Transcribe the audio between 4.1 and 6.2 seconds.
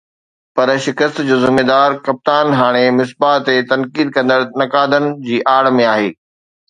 ڪندڙ نقادن جي آڙ ۾ آهي.